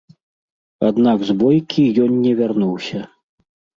[0.87, 2.99] Аднак з бойкі ён не вярнуўся.